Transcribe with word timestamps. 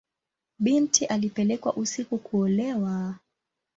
Binti 0.59 1.05
alipelekwa 1.05 1.73
usiku 1.73 2.17
kuolewa. 2.17 3.15